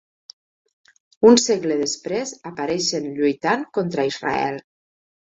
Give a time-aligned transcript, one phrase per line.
[1.31, 4.57] Un segle després apareixen lluitant contra Israel.